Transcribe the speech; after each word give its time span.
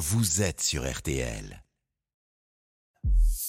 vous 0.00 0.40
êtes 0.40 0.62
sur 0.62 0.90
RTL. 0.90 1.62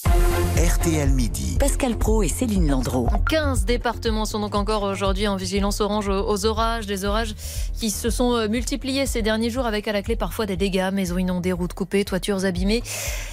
RTL 0.04 1.10
Midi. 1.10 1.56
Pascal 1.58 1.96
Pro 1.96 2.22
et 2.22 2.28
Céline 2.28 2.68
Landreau. 2.68 3.08
15 3.30 3.64
départements 3.64 4.24
sont 4.24 4.40
donc 4.40 4.54
encore 4.54 4.82
aujourd'hui 4.82 5.26
en 5.26 5.36
vigilance 5.36 5.80
orange 5.80 6.08
aux 6.08 6.46
orages, 6.46 6.86
des 6.86 7.04
orages 7.04 7.34
qui 7.78 7.90
se 7.90 8.10
sont 8.10 8.34
euh, 8.34 8.48
multipliés 8.48 9.06
ces 9.06 9.22
derniers 9.22 9.50
jours 9.50 9.66
avec 9.66 9.88
à 9.88 9.92
la 9.92 10.02
clé 10.02 10.14
parfois 10.14 10.46
des 10.46 10.56
dégâts, 10.56 10.90
maisons 10.92 11.18
inondées, 11.18 11.52
routes 11.52 11.72
coupées, 11.72 12.04
toitures 12.04 12.44
abîmées. 12.44 12.82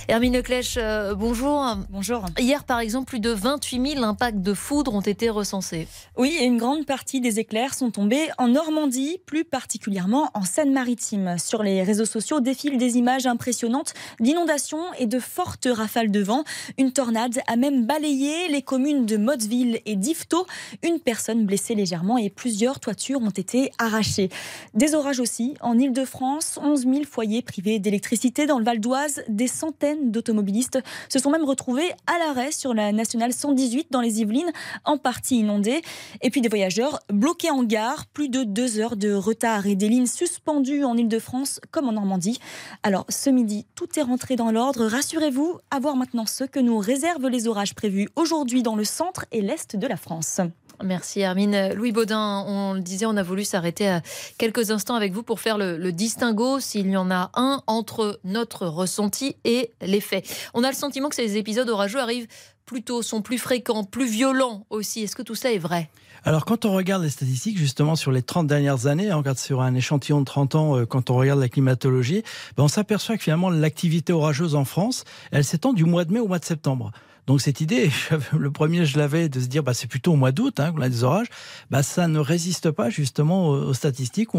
Hermine 0.08 0.34
Leclèche, 0.34 0.78
euh, 0.78 1.14
bonjour. 1.14 1.78
Bonjour. 1.90 2.26
Hier 2.40 2.64
par 2.64 2.80
exemple, 2.80 3.10
plus 3.10 3.20
de 3.20 3.30
28 3.30 3.96
000 3.96 4.04
impacts 4.04 4.42
de 4.42 4.54
foudre 4.54 4.94
ont 4.94 5.02
été 5.02 5.30
recensés. 5.30 5.88
Oui, 6.18 6.36
et 6.40 6.46
une 6.46 6.58
grande 6.58 6.86
partie 6.86 7.22
des 7.22 7.40
éclairs 7.40 7.74
sont 7.74 7.92
tombés 7.92 8.30
en 8.38 8.48
Normandie, 8.48 9.20
plus 9.26 9.46
particulièrement 9.46 10.32
en 10.34 10.44
Seine-Maritime. 10.44 11.38
Sur 11.38 11.64
les 11.64 11.84
réseaux 11.84 12.06
sociaux 12.06 12.40
défilent 12.40 12.78
des 12.78 12.98
images 12.98 13.28
impressionnantes 13.28 13.94
d'inondations 14.20 14.94
et 14.98 15.06
de 15.06 15.20
fortes 15.20 15.68
rafales 15.72 16.12
de 16.12 16.22
vent. 16.22 16.44
Une 16.78 16.92
tornade 16.92 17.40
a 17.48 17.56
même 17.56 17.86
balayé 17.86 18.48
les 18.50 18.62
communes 18.62 19.06
de 19.06 19.18
Motteville 19.18 19.80
et 19.86 19.96
d'Yvetot. 19.96 20.46
Une 20.84 21.00
personne 21.00 21.46
blessée 21.46 21.76
légèrement 21.76 22.18
et 22.18 22.30
plusieurs 22.30 22.80
toitures 22.80 23.22
ont 23.22 23.30
été 23.30 23.72
arrachées. 23.78 24.30
Des 24.74 24.96
orages 24.96 25.20
aussi 25.20 25.56
en 25.62 25.78
Ile-de-France, 25.78 26.60
11 26.62 26.82
000 26.82 26.96
foyers 27.10 27.42
privés 27.42 27.80
d'électricité 27.80 28.46
dans 28.46 28.60
le 28.60 28.66
Val 28.66 28.80
d'Oise. 28.80 29.24
Des 29.28 29.48
centaines 29.48 30.12
d'automobilistes 30.12 30.80
se 31.10 31.20
sont 31.20 31.30
même 31.30 31.44
retrouvés 31.44 31.92
à 32.08 32.18
l'arrêt 32.20 32.52
sur 32.52 32.74
la 32.74 32.92
nationale 32.92 33.34
118 33.34 33.88
dans 33.92 34.02
les 34.02 34.22
Yvelines, 34.22 34.52
en 34.86 34.98
partie 34.98 35.40
inondée. 35.40 35.82
Et 36.22 36.30
puis 36.30 36.42
des 36.42 36.50
voyageurs 36.50 37.00
bloqués 37.12 37.52
en 37.52 37.64
gare, 37.64 38.06
plus 38.08 38.30
de 38.30 38.44
deux 38.44 38.80
heures 38.80 38.96
de 38.96 39.14
retard 39.14 39.68
et 39.68 39.76
des 39.76 39.90
lignes 39.90 40.06
suspendues 40.06 40.84
en 40.84 40.98
Ile-de-France 40.98 41.60
comme 41.72 41.88
en 41.88 41.94
Normandie. 41.94 42.40
Alors 42.84 43.06
ce 43.10 43.30
midi, 43.30 43.66
tout 43.76 43.88
est 43.98 44.04
rentré 44.04 44.36
dans 44.36 44.52
l'ordre. 44.52 44.86
Rassurez-vous, 44.86 45.60
à 45.72 45.80
voir 45.80 45.96
maintenant 45.96 46.26
ce 46.26 46.44
que 46.50 46.60
nous 46.60 46.78
réservent 46.78 47.28
les 47.28 47.48
orages 47.48 47.76
prévus 47.76 48.10
aujourd'hui 48.16 48.64
dans 48.64 48.76
le 48.76 48.84
centre 48.84 49.26
et 49.32 49.42
l'est 49.42 49.76
de 49.76 49.88
la 49.88 49.98
France. 49.98 50.42
Merci 50.84 51.20
Hermine. 51.20 51.74
Louis 51.74 51.92
Baudin, 51.92 52.46
on 52.48 52.74
le 52.74 52.80
disait, 52.80 53.06
on 53.06 53.18
a 53.18 53.24
voulu 53.24 53.44
s'arrêter 53.44 53.90
à 53.90 54.02
quelques 54.38 54.72
instants 54.72 54.96
avec 54.96 55.12
vous 55.12 55.24
pour 55.24 55.42
faire 55.42 55.58
le, 55.58 55.78
le 55.78 55.92
distinguo, 55.92 56.60
s'il 56.60 56.90
y 56.90 56.96
en 56.96 57.12
a 57.12 57.32
un, 57.34 57.62
entre 57.68 58.20
notre 58.24 58.66
ressenti 58.66 59.36
et 59.44 59.72
les 59.82 60.00
faits. 60.00 60.26
On 60.54 60.64
a 60.64 60.70
le 60.70 60.76
sentiment 60.76 61.10
que 61.10 61.16
ces 61.16 61.36
épisodes 61.36 61.68
orageux 61.70 62.00
arrivent 62.00 62.28
plus 62.70 62.84
tôt, 62.84 63.02
sont 63.02 63.24
plus 63.24 63.40
fréquents, 63.40 63.84
plus 63.84 64.08
violents 64.08 64.68
aussi. 64.70 65.02
Est-ce 65.02 65.16
que 65.16 65.24
tout 65.24 65.34
ça 65.34 65.52
est 65.52 65.58
vrai? 65.58 65.90
Alors 66.24 66.46
quand 66.46 66.66
on 66.66 66.74
regarde 66.74 67.02
les 67.02 67.10
statistiques 67.10 67.58
justement 67.58 67.96
sur 67.96 68.12
les 68.12 68.22
30 68.22 68.46
dernières 68.46 68.86
années, 68.86 69.12
on 69.12 69.18
regarde 69.18 69.40
sur 69.40 69.62
un 69.62 69.74
échantillon 69.74 70.20
de 70.20 70.26
30 70.26 70.54
ans, 70.54 70.78
euh, 70.78 70.86
quand 70.86 71.10
on 71.10 71.16
regarde 71.16 71.40
la 71.40 71.50
climatologie, 71.50 72.22
ben 72.56 72.66
on 72.66 72.68
s'aperçoit 72.68 73.18
que 73.18 73.24
finalement 73.24 73.50
l'activité 73.50 74.14
orageuse 74.14 74.54
en 74.54 74.66
France, 74.66 75.04
elle 75.32 75.44
s'étend 75.44 75.74
du 75.74 75.84
mois 75.84 76.06
de 76.06 76.14
mai 76.14 76.20
au 76.20 76.28
mois 76.28 76.38
de 76.38 76.46
septembre. 76.46 76.92
Donc 77.26 77.42
cette 77.42 77.60
idée, 77.60 77.90
le 78.38 78.52
premier 78.52 78.86
je 78.86 79.00
l'avais 79.00 79.30
de 79.30 79.40
se 79.40 79.48
dire 79.48 79.64
bah, 79.64 79.74
c'est 79.74 79.88
plutôt 79.88 80.14
au 80.14 80.16
mois 80.16 80.32
d'août 80.32 80.60
hein, 80.60 80.72
qu'on 80.72 80.82
a 80.82 80.90
des 80.90 81.04
orages, 81.04 81.30
bah, 81.72 81.82
ça 81.82 82.08
ne 82.08 82.20
résiste 82.20 82.70
pas 82.70 82.92
justement 82.92 83.48
aux, 83.48 83.74
statistiques. 83.74 84.30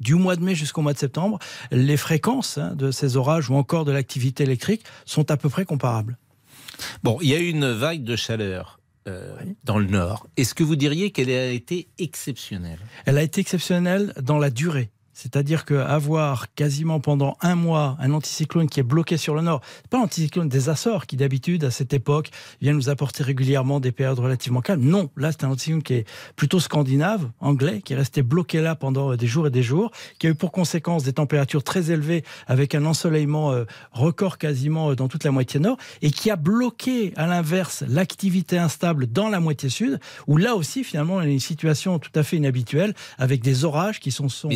Du 0.00 0.16
mois 0.16 0.36
de 0.36 0.44
mai 0.44 0.54
jusqu'au 0.54 0.82
mois 0.82 0.92
de 0.92 0.98
septembre, 0.98 1.38
les 1.70 1.96
fréquences 1.96 2.58
hein, 2.58 2.74
de 2.74 2.90
ces 2.90 3.16
orages 3.16 3.48
ou 3.48 3.54
encore 3.54 3.86
de 3.86 3.92
l'activité 3.92 4.42
électrique 4.42 4.84
sont 5.06 5.30
à 5.30 5.38
peu 5.38 5.48
près 5.48 5.64
comparables. 5.64 6.18
Bon, 7.02 7.18
il 7.20 7.28
y 7.28 7.34
a 7.34 7.38
eu 7.38 7.48
une 7.48 7.70
vague 7.70 8.04
de 8.04 8.16
chaleur 8.16 8.80
euh, 9.06 9.36
dans 9.64 9.78
le 9.78 9.86
Nord. 9.86 10.26
Est-ce 10.36 10.54
que 10.54 10.64
vous 10.64 10.76
diriez 10.76 11.10
qu'elle 11.10 11.30
a 11.30 11.50
été 11.50 11.88
exceptionnelle? 11.98 12.78
Elle 13.04 13.18
a 13.18 13.22
été 13.22 13.40
exceptionnelle 13.40 14.14
dans 14.22 14.38
la 14.38 14.50
durée. 14.50 14.90
C'est-à-dire 15.14 15.64
qu'avoir 15.64 16.52
quasiment 16.54 17.00
pendant 17.00 17.36
un 17.40 17.54
mois 17.54 17.96
un 18.00 18.12
anticyclone 18.12 18.68
qui 18.68 18.80
est 18.80 18.84
bloqué 18.84 19.16
sur 19.16 19.34
le 19.34 19.42
nord, 19.42 19.60
pas 19.90 19.98
l'anticyclone 19.98 20.48
des 20.48 20.68
Açores 20.68 21.06
qui 21.06 21.16
d'habitude 21.16 21.64
à 21.64 21.70
cette 21.70 21.94
époque 21.94 22.30
vient 22.60 22.72
nous 22.72 22.90
apporter 22.90 23.22
régulièrement 23.22 23.80
des 23.80 23.92
périodes 23.92 24.18
relativement 24.18 24.60
calmes. 24.60 24.84
Non, 24.84 25.10
là 25.16 25.32
c'est 25.32 25.44
un 25.44 25.50
anticyclone 25.50 25.82
qui 25.82 25.94
est 25.94 26.08
plutôt 26.36 26.60
scandinave, 26.60 27.30
anglais, 27.40 27.80
qui 27.82 27.92
est 27.92 27.96
resté 27.96 28.22
bloqué 28.22 28.60
là 28.60 28.74
pendant 28.74 29.14
des 29.16 29.26
jours 29.26 29.46
et 29.46 29.50
des 29.50 29.62
jours, 29.62 29.90
qui 30.18 30.26
a 30.26 30.30
eu 30.30 30.34
pour 30.34 30.52
conséquence 30.52 31.04
des 31.04 31.12
températures 31.12 31.62
très 31.62 31.90
élevées 31.90 32.24
avec 32.46 32.74
un 32.74 32.84
ensoleillement 32.84 33.52
euh, 33.52 33.64
record 33.92 34.38
quasiment 34.38 34.90
euh, 34.90 34.96
dans 34.96 35.08
toute 35.08 35.24
la 35.24 35.30
moitié 35.30 35.60
nord 35.60 35.76
et 36.02 36.10
qui 36.10 36.30
a 36.30 36.36
bloqué 36.36 37.12
à 37.16 37.26
l'inverse 37.26 37.84
l'activité 37.88 38.58
instable 38.58 39.06
dans 39.06 39.28
la 39.28 39.40
moitié 39.40 39.68
sud, 39.68 40.00
où 40.26 40.36
là 40.36 40.56
aussi 40.56 40.82
finalement 40.84 41.22
y 41.22 41.26
a 41.26 41.28
une 41.28 41.40
situation 41.40 41.98
tout 41.98 42.10
à 42.14 42.22
fait 42.22 42.36
inhabituelle 42.36 42.94
avec 43.18 43.42
des 43.42 43.64
orages 43.64 44.00
qui 44.00 44.10
sont... 44.10 44.28
sont 44.28 44.48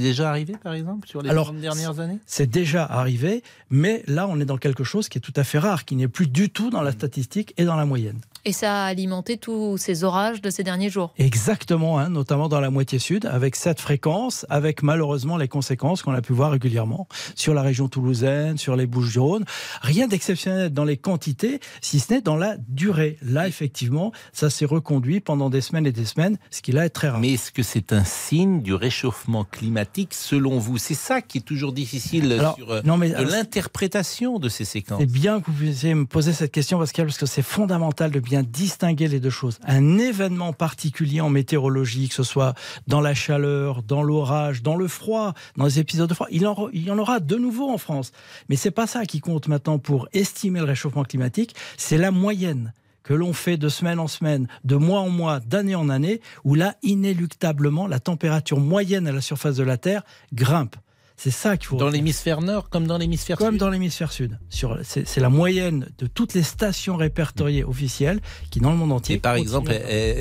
déjà 0.00 0.30
arrivé, 0.30 0.54
par 0.62 0.74
exemple, 0.74 1.08
sur 1.08 1.22
les 1.22 1.30
Alors, 1.30 1.52
dernières 1.52 2.00
années? 2.00 2.18
C'est 2.26 2.50
déjà 2.50 2.84
arrivé, 2.84 3.42
mais 3.70 4.02
là, 4.06 4.26
on 4.28 4.40
est 4.40 4.44
dans 4.44 4.58
quelque 4.58 4.84
chose 4.84 5.08
qui 5.08 5.18
est 5.18 5.20
tout 5.20 5.32
à 5.36 5.44
fait 5.44 5.58
rare, 5.58 5.84
qui 5.84 5.96
n'est 5.96 6.08
plus 6.08 6.26
du 6.26 6.50
tout 6.50 6.70
dans 6.70 6.82
la 6.82 6.92
statistique 6.92 7.54
et 7.56 7.64
dans 7.64 7.76
la 7.76 7.84
moyenne. 7.84 8.20
Et 8.44 8.52
ça 8.52 8.84
a 8.84 8.86
alimenté 8.86 9.36
tous 9.36 9.76
ces 9.78 10.04
orages 10.04 10.40
de 10.40 10.50
ces 10.50 10.62
derniers 10.62 10.90
jours. 10.90 11.12
Exactement, 11.18 11.98
hein, 11.98 12.08
notamment 12.08 12.48
dans 12.48 12.60
la 12.60 12.70
moitié 12.70 12.98
sud, 12.98 13.26
avec 13.26 13.56
cette 13.56 13.80
fréquence, 13.80 14.46
avec 14.48 14.82
malheureusement 14.82 15.36
les 15.36 15.48
conséquences 15.48 16.02
qu'on 16.02 16.12
a 16.12 16.22
pu 16.22 16.32
voir 16.32 16.52
régulièrement 16.52 17.08
sur 17.34 17.54
la 17.54 17.62
région 17.62 17.88
toulousaine, 17.88 18.58
sur 18.58 18.76
les 18.76 18.86
Bouches-du-Rhône. 18.86 19.44
Rien 19.82 20.06
d'exceptionnel 20.06 20.70
dans 20.70 20.84
les 20.84 20.96
quantités, 20.96 21.60
si 21.80 22.00
ce 22.00 22.14
n'est 22.14 22.20
dans 22.20 22.36
la 22.36 22.56
durée. 22.68 23.18
Là, 23.22 23.48
effectivement, 23.48 24.12
ça 24.32 24.50
s'est 24.50 24.64
reconduit 24.64 25.20
pendant 25.20 25.50
des 25.50 25.60
semaines 25.60 25.86
et 25.86 25.92
des 25.92 26.04
semaines, 26.04 26.38
ce 26.50 26.62
qui 26.62 26.72
là 26.72 26.84
est 26.84 26.90
très 26.90 27.08
rare. 27.08 27.20
Mais 27.20 27.32
est-ce 27.32 27.52
que 27.52 27.62
c'est 27.62 27.92
un 27.92 28.04
signe 28.04 28.62
du 28.62 28.74
réchauffement 28.74 29.44
climatique 29.44 30.14
selon 30.14 30.58
vous? 30.58 30.78
C'est 30.78 30.94
ça 30.94 31.20
qui 31.20 31.38
est 31.38 31.42
toujours 31.42 31.72
difficile 31.72 32.40
sur 32.56 32.70
euh, 32.70 32.82
l'interprétation 32.84 34.38
de 34.38 34.48
ces 34.48 34.64
séquences. 34.64 35.00
C'est 35.00 35.10
bien 35.10 35.40
que 35.40 35.50
vous 35.50 35.56
puissiez 35.56 35.94
me 35.94 36.06
poser 36.06 36.32
cette 36.32 36.52
question, 36.52 36.78
Pascal, 36.78 37.06
parce 37.06 37.18
que 37.18 37.26
c'est 37.26 37.42
fondamental 37.42 38.10
de 38.10 38.20
bien 38.28 38.42
distinguer 38.42 39.08
les 39.08 39.20
deux 39.20 39.30
choses. 39.30 39.58
Un 39.64 39.98
événement 39.98 40.52
particulier 40.52 41.20
en 41.20 41.30
météorologie, 41.30 42.08
que 42.08 42.14
ce 42.14 42.22
soit 42.22 42.54
dans 42.86 43.00
la 43.00 43.14
chaleur, 43.14 43.82
dans 43.82 44.02
l'orage, 44.02 44.62
dans 44.62 44.76
le 44.76 44.86
froid, 44.86 45.32
dans 45.56 45.64
les 45.64 45.78
épisodes 45.78 46.08
de 46.08 46.14
froid, 46.14 46.28
il, 46.30 46.46
en, 46.46 46.68
y 46.72 46.90
en 46.90 46.98
aura 46.98 47.20
de 47.20 47.36
nouveau 47.36 47.70
en 47.70 47.78
France. 47.78 48.12
Mais 48.48 48.56
c'est 48.56 48.70
pas 48.70 48.86
ça 48.86 49.06
qui 49.06 49.20
compte 49.20 49.48
maintenant 49.48 49.78
pour 49.78 50.08
estimer 50.12 50.60
le 50.60 50.66
réchauffement 50.66 51.04
climatique, 51.04 51.54
c'est 51.76 51.98
la 51.98 52.10
moyenne 52.10 52.72
que 53.02 53.14
l'on 53.14 53.32
fait 53.32 53.56
de 53.56 53.70
semaine 53.70 53.98
en 53.98 54.08
semaine, 54.08 54.48
de 54.64 54.76
mois 54.76 55.00
en 55.00 55.08
mois, 55.08 55.40
d'année 55.40 55.74
en 55.74 55.88
année, 55.88 56.20
où 56.44 56.54
là, 56.54 56.74
inéluctablement, 56.82 57.86
la 57.86 58.00
température 58.00 58.60
moyenne 58.60 59.06
à 59.06 59.12
la 59.12 59.22
surface 59.22 59.56
de 59.56 59.62
la 59.62 59.78
Terre 59.78 60.02
grimpe. 60.34 60.76
C'est 61.18 61.32
ça 61.32 61.56
qu'il 61.56 61.66
faut. 61.66 61.76
Dans 61.76 61.88
l'hémisphère 61.88 62.40
nord 62.40 62.70
comme 62.70 62.86
dans 62.86 62.96
l'hémisphère 62.96 63.38
sud 63.38 63.44
Comme 63.46 63.58
dans 63.58 63.70
l'hémisphère 63.70 64.12
sud. 64.12 64.38
C'est 64.48 65.16
la 65.18 65.28
moyenne 65.28 65.88
de 65.98 66.06
toutes 66.06 66.34
les 66.34 66.44
stations 66.44 66.96
répertoriées 66.96 67.64
officielles 67.64 68.20
qui, 68.50 68.60
dans 68.60 68.70
le 68.70 68.76
monde 68.76 68.92
entier. 68.92 69.16
Et 69.16 69.18
par 69.18 69.34
exemple, 69.34 69.72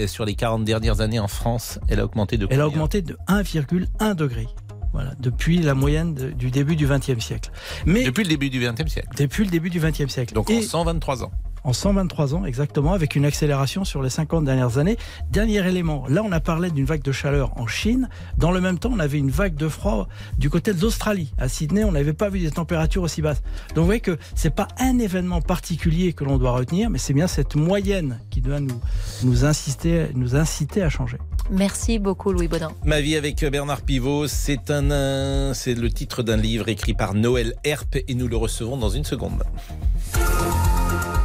sur 0.07 0.25
les 0.25 0.33
40 0.33 0.65
dernières 0.65 0.99
années 1.01 1.19
en 1.19 1.27
France, 1.27 1.79
elle 1.87 1.99
a 1.99 2.05
augmenté 2.05 2.37
de 2.37 2.47
Elle 2.49 2.61
a 2.61 2.67
augmenté 2.67 3.03
de 3.03 3.15
1,1 3.27 4.15
degré. 4.15 4.47
Voilà, 4.93 5.13
depuis 5.19 5.59
la 5.59 5.75
moyenne 5.75 6.15
du 6.15 6.49
début 6.49 6.75
du 6.75 6.87
XXe 6.87 7.23
siècle. 7.23 7.51
Mais 7.85 8.03
depuis 8.03 8.23
le 8.23 8.29
début 8.29 8.49
du 8.49 8.59
XXe 8.59 8.91
siècle. 8.91 9.09
Depuis 9.15 9.43
le 9.43 9.51
début 9.51 9.69
du 9.69 9.79
XXe 9.79 10.07
siècle. 10.07 10.33
Donc 10.33 10.49
en 10.49 10.59
123 10.59 11.23
ans 11.23 11.31
en 11.63 11.73
123 11.73 12.35
ans 12.35 12.45
exactement, 12.45 12.93
avec 12.93 13.15
une 13.15 13.25
accélération 13.25 13.83
sur 13.83 14.01
les 14.01 14.09
50 14.09 14.45
dernières 14.45 14.77
années. 14.77 14.97
Dernier 15.31 15.67
élément, 15.67 16.05
là 16.07 16.21
on 16.23 16.31
a 16.31 16.39
parlé 16.39 16.71
d'une 16.71 16.85
vague 16.85 17.01
de 17.01 17.11
chaleur 17.11 17.57
en 17.57 17.67
Chine. 17.67 18.09
Dans 18.37 18.51
le 18.51 18.61
même 18.61 18.79
temps, 18.79 18.91
on 18.93 18.99
avait 18.99 19.17
une 19.17 19.29
vague 19.29 19.55
de 19.55 19.67
froid 19.67 20.07
du 20.37 20.49
côté 20.49 20.73
de 20.73 20.81
l'Australie. 20.81 21.33
À 21.37 21.47
Sydney, 21.47 21.83
on 21.83 21.91
n'avait 21.91 22.13
pas 22.13 22.29
vu 22.29 22.39
des 22.39 22.51
températures 22.51 23.03
aussi 23.03 23.21
basses. 23.21 23.41
Donc 23.69 23.79
vous 23.79 23.85
voyez 23.85 24.01
que 24.01 24.17
c'est 24.35 24.53
pas 24.53 24.67
un 24.79 24.99
événement 24.99 25.41
particulier 25.41 26.13
que 26.13 26.23
l'on 26.23 26.37
doit 26.37 26.51
retenir, 26.51 26.89
mais 26.89 26.97
c'est 26.97 27.13
bien 27.13 27.27
cette 27.27 27.55
moyenne 27.55 28.19
qui 28.29 28.41
doit 28.41 28.59
nous, 28.59 28.79
nous, 29.23 29.45
insister, 29.45 30.07
nous 30.13 30.35
inciter 30.35 30.83
à 30.83 30.89
changer. 30.89 31.17
Merci 31.49 31.99
beaucoup 31.99 32.31
Louis 32.31 32.47
Baudin. 32.47 32.71
Ma 32.83 33.01
vie 33.01 33.15
avec 33.15 33.43
Bernard 33.45 33.81
Pivot, 33.81 34.27
c'est 34.27 34.69
un, 34.69 35.53
c'est 35.53 35.75
le 35.75 35.89
titre 35.89 36.23
d'un 36.23 36.37
livre 36.37 36.67
écrit 36.69 36.93
par 36.93 37.13
Noël 37.13 37.53
Herp 37.63 37.97
et 38.07 38.15
nous 38.15 38.27
le 38.27 38.37
recevons 38.37 38.77
dans 38.77 38.89
une 38.89 39.03
seconde. 39.03 39.43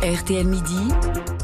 RTL 0.02 0.44
Midi. 0.44 1.42